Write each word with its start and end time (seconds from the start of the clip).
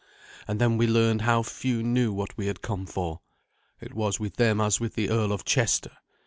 And 0.47 0.59
then 0.59 0.77
we 0.79 0.87
learned 0.87 1.21
how 1.21 1.43
few 1.43 1.83
knew 1.83 2.11
what 2.11 2.35
we 2.35 2.47
had 2.47 2.63
come 2.63 2.87
for. 2.87 3.19
It 3.79 3.93
was 3.93 4.19
with 4.19 4.37
them 4.37 4.59
as 4.59 4.79
with 4.79 4.95
the 4.95 5.11
Earl 5.11 5.31
of 5.31 5.45
Chester. 5.45 5.91